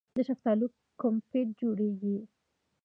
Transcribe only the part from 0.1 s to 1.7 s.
د شفتالو کمپوټ